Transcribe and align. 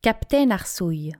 Captain 0.00 0.52
Arsouille. 0.52 1.12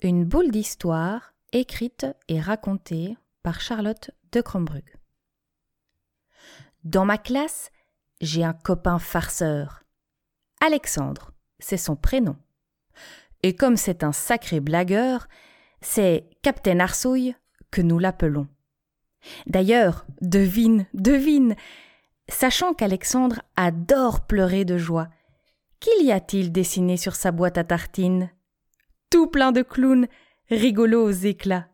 Une 0.00 0.24
boule 0.24 0.50
d'histoire 0.50 1.34
écrite 1.52 2.06
et 2.26 2.40
racontée 2.40 3.18
par 3.42 3.60
Charlotte 3.60 4.12
de 4.32 4.40
Crombrug. 4.40 4.96
Dans 6.84 7.04
ma 7.04 7.18
classe, 7.18 7.70
j'ai 8.22 8.44
un 8.44 8.54
copain 8.54 8.98
farceur. 8.98 9.84
Alexandre, 10.64 11.32
c'est 11.58 11.76
son 11.76 11.96
prénom. 11.96 12.38
Et 13.42 13.54
comme 13.54 13.76
c'est 13.76 14.04
un 14.04 14.12
sacré 14.12 14.60
blagueur, 14.60 15.28
c'est 15.82 16.30
Captain 16.40 16.80
Arsouille 16.80 17.36
que 17.70 17.82
nous 17.82 17.98
l'appelons. 17.98 18.48
D'ailleurs, 19.46 20.06
devine, 20.22 20.86
devine, 20.94 21.54
sachant 22.30 22.72
qu'Alexandre 22.72 23.42
adore 23.54 24.26
pleurer 24.26 24.64
de 24.64 24.78
joie, 24.78 25.10
Qu'y 25.80 26.10
a-t-il 26.10 26.52
dessiné 26.52 26.96
sur 26.96 27.14
sa 27.14 27.32
boîte 27.32 27.58
à 27.58 27.64
tartines? 27.64 28.30
Tout 29.10 29.28
plein 29.28 29.52
de 29.52 29.62
clowns, 29.62 30.08
rigolos 30.50 31.04
aux 31.04 31.10
éclats. 31.10 31.68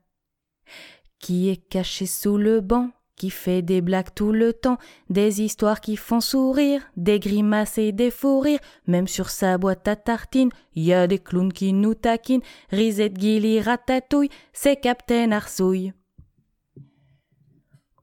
Qui 1.18 1.48
est 1.50 1.68
caché 1.68 2.06
sous 2.06 2.36
le 2.36 2.60
banc, 2.60 2.90
qui 3.16 3.30
fait 3.30 3.62
des 3.62 3.80
blagues 3.80 4.12
tout 4.14 4.32
le 4.32 4.52
temps, 4.52 4.78
des 5.08 5.42
histoires 5.42 5.80
qui 5.80 5.96
font 5.96 6.20
sourire, 6.20 6.82
des 6.96 7.20
grimaces 7.20 7.78
et 7.78 7.92
des 7.92 8.10
fous 8.10 8.40
rires, 8.40 8.58
même 8.88 9.06
sur 9.06 9.30
sa 9.30 9.56
boîte 9.58 9.86
à 9.86 9.94
tartines, 9.94 10.50
y 10.74 10.92
a 10.92 11.06
des 11.06 11.20
clowns 11.20 11.52
qui 11.52 11.72
nous 11.72 11.94
taquinent, 11.94 12.42
risette, 12.70 13.14
guilly, 13.14 13.60
ratatouille, 13.60 14.30
c'est 14.52 14.80
Captain 14.80 15.30
Arsouille. 15.30 15.92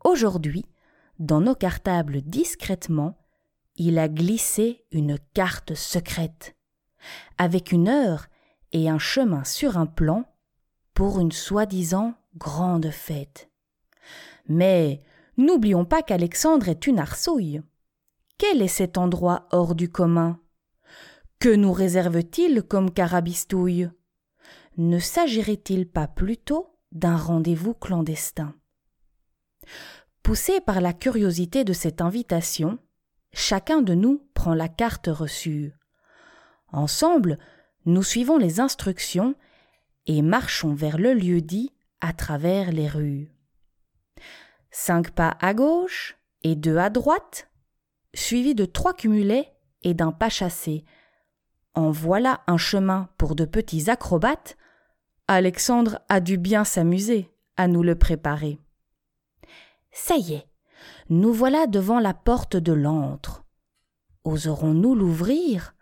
Aujourd'hui, 0.05 0.63
dans 1.20 1.41
nos 1.41 1.55
cartables 1.55 2.21
discrètement, 2.21 3.18
il 3.79 3.97
a 3.97 4.09
glissé 4.09 4.85
une 4.91 5.17
carte 5.33 5.73
secrète, 5.73 6.55
avec 7.37 7.71
une 7.71 7.87
heure 7.87 8.27
et 8.73 8.89
un 8.89 8.99
chemin 8.99 9.45
sur 9.45 9.77
un 9.77 9.85
plan, 9.85 10.25
pour 10.93 11.21
une 11.21 11.31
soi-disant 11.31 12.13
grande 12.35 12.91
fête. 12.91 13.49
Mais 14.49 15.01
n'oublions 15.37 15.85
pas 15.85 16.04
qu'Alexandre 16.04 16.67
est 16.67 16.87
une 16.87 16.99
arsouille. 16.99 17.62
Quel 18.37 18.62
est 18.62 18.67
cet 18.67 18.98
endroit 18.98 19.48
hors 19.51 19.76
du 19.76 19.89
commun? 19.89 20.41
Que 21.39 21.55
nous 21.55 21.71
réserve-t-il 21.71 22.63
comme 22.63 22.91
carabistouille? 22.91 23.89
Ne 24.76 24.99
s'agirait-il 24.99 25.89
pas 25.89 26.07
plutôt 26.07 26.77
d'un 26.91 27.15
rendez-vous 27.15 27.73
clandestin? 27.73 28.54
Poussé 30.21 30.59
par 30.59 30.82
la 30.82 30.91
curiosité 30.91 31.63
de 31.63 31.71
cette 31.71 32.01
invitation, 32.01 32.77
chacun 33.34 33.82
de 33.82 33.94
nous 33.94 34.27
prend 34.34 34.54
la 34.54 34.68
carte 34.68 35.08
reçue. 35.08 35.74
Ensemble, 36.72 37.38
nous 37.85 38.04
suivons 38.04 38.38
les 38.38 38.60
instructions 38.60 39.35
et 40.05 40.22
marchons 40.22 40.74
vers 40.74 40.98
le 40.98 41.13
lieu 41.13 41.41
dit 41.41 41.72
à 42.02 42.13
travers 42.13 42.72
les 42.72 42.88
rues. 42.88 43.32
Cinq 44.72 45.12
pas 45.12 45.38
à 45.41 45.54
gauche 45.54 46.18
et 46.44 46.55
deux 46.55 46.77
à 46.77 46.90
droite, 46.90 47.50
suivis 48.13 48.55
de 48.55 48.66
trois 48.66 48.94
cumulets 48.94 49.52
et 49.84 49.94
d'un 49.94 50.12
pas 50.12 50.30
chassé. 50.30 50.84
En 51.74 51.91
voilà 51.91 52.41
un 52.48 52.57
chemin 52.57 53.10
pour 53.18 53.35
de 53.35 53.46
petits 53.46 53.90
acrobates. 53.90 54.57
Alexandre 55.27 56.00
a 56.10 56.20
dû 56.20 56.38
bien 56.38 56.63
s'amuser 56.63 57.32
à 57.55 57.68
nous 57.68 57.84
le 57.84 57.96
préparer. 57.96 58.60
Ça 59.91 60.16
y 60.16 60.34
est, 60.34 60.48
nous 61.10 61.34
voilà 61.34 61.68
devant 61.68 61.99
la 61.99 62.13
porte 62.13 62.55
de 62.58 62.74
l'antre. 62.74 63.44
Oserons-nous 64.24 64.96
l'ouvrir? 64.96 65.75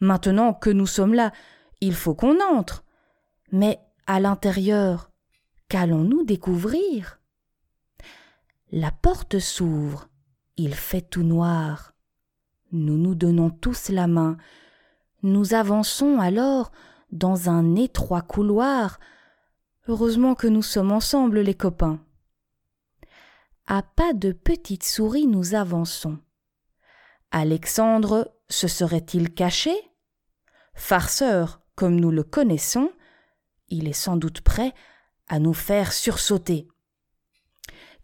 Maintenant 0.00 0.52
que 0.54 0.70
nous 0.70 0.86
sommes 0.86 1.14
là, 1.14 1.32
il 1.80 1.94
faut 1.94 2.14
qu'on 2.14 2.38
entre. 2.40 2.84
Mais 3.52 3.80
à 4.06 4.20
l'intérieur, 4.20 5.10
qu'allons-nous 5.68 6.24
découvrir? 6.24 7.20
La 8.72 8.90
porte 8.90 9.38
s'ouvre, 9.38 10.08
il 10.56 10.74
fait 10.74 11.02
tout 11.02 11.22
noir. 11.22 11.94
Nous 12.72 12.98
nous 12.98 13.14
donnons 13.14 13.50
tous 13.50 13.90
la 13.90 14.06
main. 14.06 14.36
Nous 15.22 15.54
avançons 15.54 16.18
alors 16.18 16.72
dans 17.12 17.48
un 17.48 17.76
étroit 17.76 18.22
couloir. 18.22 18.98
Heureusement 19.88 20.34
que 20.34 20.48
nous 20.48 20.62
sommes 20.62 20.92
ensemble, 20.92 21.40
les 21.40 21.54
copains. 21.54 22.00
À 23.68 23.82
pas 23.82 24.12
de 24.12 24.30
petite 24.30 24.84
souris 24.84 25.26
nous 25.26 25.56
avançons. 25.56 26.18
Alexandre 27.32 28.32
se 28.48 28.68
serait-il 28.68 29.34
caché? 29.34 29.74
Farceur, 30.74 31.60
comme 31.74 31.98
nous 31.98 32.12
le 32.12 32.22
connaissons, 32.22 32.92
il 33.68 33.88
est 33.88 33.92
sans 33.92 34.16
doute 34.16 34.40
prêt 34.42 34.72
à 35.26 35.40
nous 35.40 35.52
faire 35.52 35.92
sursauter. 35.92 36.68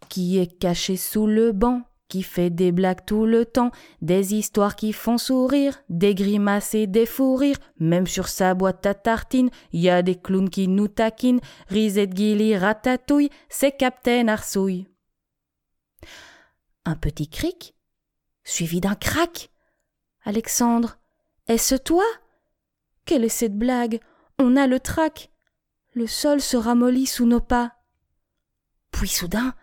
Qui 0.09 0.37
est 0.37 0.59
caché 0.59 0.97
sous 0.97 1.27
le 1.27 1.53
banc, 1.53 1.83
qui 2.09 2.23
fait 2.23 2.49
des 2.49 2.73
blagues 2.73 3.05
tout 3.05 3.25
le 3.25 3.45
temps, 3.45 3.71
des 4.01 4.35
histoires 4.35 4.75
qui 4.75 4.91
font 4.91 5.17
sourire, 5.17 5.81
des 5.87 6.13
grimaces 6.13 6.75
et 6.75 6.87
des 6.87 7.05
fous 7.05 7.37
rires, 7.37 7.59
même 7.79 8.05
sur 8.05 8.27
sa 8.27 8.53
boîte 8.53 8.85
à 8.85 8.95
tartines, 8.95 9.49
y 9.71 9.87
a 9.87 10.01
des 10.01 10.15
clowns 10.15 10.49
qui 10.49 10.67
nous 10.67 10.89
taquinent, 10.89 11.39
risette 11.69 12.13
guilly 12.13 12.57
ratatouille, 12.57 13.29
c'est 13.47 13.77
Captain 13.77 14.27
Arsouille 14.27 14.87
un 16.85 16.95
petit 16.95 17.27
cric, 17.27 17.75
suivi 18.43 18.81
d'un 18.81 18.95
crac. 18.95 19.49
Alexandre, 20.23 20.97
est-ce 21.47 21.75
toi? 21.75 22.05
Quelle 23.05 23.23
est 23.23 23.29
cette 23.29 23.57
blague? 23.57 23.99
On 24.39 24.55
a 24.55 24.67
le 24.67 24.79
trac. 24.79 25.31
Le 25.93 26.07
sol 26.07 26.41
se 26.41 26.57
ramollit 26.57 27.05
sous 27.05 27.25
nos 27.25 27.41
pas. 27.41 27.73
Puis 28.91 29.09
soudain, 29.09 29.53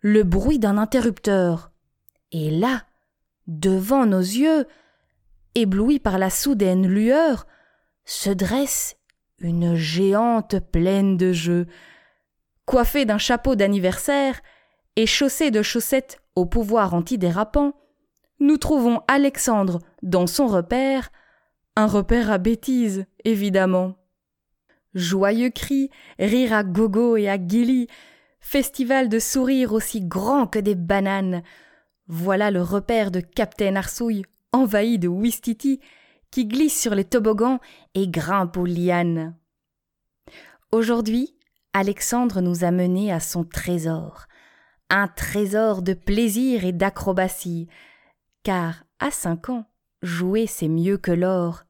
le 0.00 0.22
bruit 0.22 0.58
d'un 0.58 0.78
interrupteur. 0.78 1.72
Et 2.32 2.50
là, 2.50 2.84
devant 3.46 4.06
nos 4.06 4.20
yeux, 4.20 4.66
éblouis 5.54 5.98
par 5.98 6.18
la 6.18 6.30
soudaine 6.30 6.86
lueur, 6.86 7.46
se 8.04 8.30
dresse 8.30 8.96
une 9.38 9.74
géante 9.74 10.58
pleine 10.60 11.16
de 11.16 11.32
jeux. 11.32 11.66
Coiffée 12.66 13.04
d'un 13.04 13.18
chapeau 13.18 13.56
d'anniversaire 13.56 14.40
et 14.96 15.06
chaussée 15.06 15.50
de 15.50 15.62
chaussettes 15.62 16.20
au 16.36 16.46
pouvoir 16.46 16.94
antidérapant, 16.94 17.74
nous 18.40 18.56
trouvons 18.56 19.00
Alexandre 19.08 19.80
dans 20.02 20.26
son 20.26 20.46
repère, 20.46 21.10
un 21.76 21.86
repère 21.86 22.30
à 22.30 22.38
bêtises, 22.38 23.06
évidemment. 23.24 23.96
Joyeux 24.94 25.50
cris, 25.50 25.90
rire 26.18 26.52
à 26.52 26.62
gogo 26.62 27.16
et 27.16 27.28
à 27.28 27.38
guili, 27.38 27.88
festival 28.40 29.08
de 29.08 29.18
sourires 29.18 29.72
aussi 29.72 30.00
grand 30.00 30.46
que 30.46 30.58
des 30.58 30.74
bananes. 30.74 31.42
Voilà 32.06 32.50
le 32.50 32.62
repère 32.62 33.10
de 33.10 33.20
Captain 33.20 33.76
Arsouille, 33.76 34.24
envahi 34.52 34.98
de 34.98 35.08
Wistiti, 35.08 35.80
qui 36.30 36.46
glisse 36.46 36.80
sur 36.80 36.94
les 36.94 37.04
toboggans 37.04 37.60
et 37.94 38.08
grimpe 38.08 38.56
aux 38.56 38.66
lianes. 38.66 39.36
Aujourd'hui, 40.72 41.34
Alexandre 41.72 42.40
nous 42.40 42.64
a 42.64 42.70
menés 42.70 43.12
à 43.12 43.20
son 43.20 43.44
trésor, 43.44 44.26
un 44.94 45.08
trésor 45.08 45.82
de 45.82 45.92
plaisir 45.92 46.64
et 46.64 46.72
d'acrobatie, 46.72 47.66
car 48.44 48.84
à 49.00 49.10
cinq 49.10 49.48
ans, 49.48 49.66
jouer 50.02 50.46
c'est 50.46 50.68
mieux 50.68 50.98
que 50.98 51.10
l'or, 51.10 51.64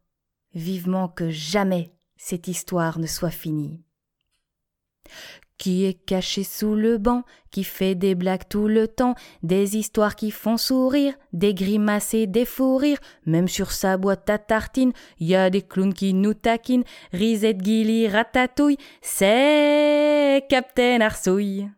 vivement 0.52 1.08
que 1.08 1.30
jamais 1.30 1.94
cette 2.18 2.48
histoire 2.48 2.98
ne 2.98 3.06
soit 3.06 3.30
finie. 3.30 3.80
Qui 5.56 5.86
est 5.86 5.94
caché 5.94 6.44
sous 6.44 6.74
le 6.74 6.98
banc, 6.98 7.22
qui 7.50 7.64
fait 7.64 7.94
des 7.94 8.14
blagues 8.14 8.46
tout 8.46 8.68
le 8.68 8.88
temps, 8.88 9.14
des 9.42 9.78
histoires 9.78 10.16
qui 10.16 10.30
font 10.30 10.58
sourire, 10.58 11.14
des 11.32 11.54
grimaces 11.54 12.12
et 12.12 12.26
des 12.26 12.44
fous 12.44 12.76
rires, 12.76 13.00
même 13.24 13.48
sur 13.48 13.72
sa 13.72 13.96
boîte 13.96 14.28
à 14.28 14.36
tartines, 14.36 14.92
y 15.18 15.34
a 15.34 15.48
des 15.48 15.62
clowns 15.62 15.94
qui 15.94 16.12
nous 16.12 16.34
taquinent, 16.34 16.84
risette, 17.12 17.62
guilly, 17.62 18.06
ratatouille, 18.06 18.77
c'est 19.00 20.44
Captain 20.50 21.00
Arsouille. 21.00 21.70